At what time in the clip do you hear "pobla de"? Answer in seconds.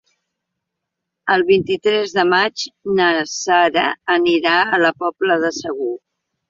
5.05-5.59